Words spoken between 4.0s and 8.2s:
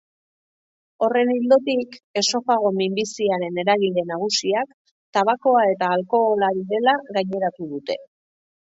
nagusiak tabakoa eta alkohola direla gaineratu dute.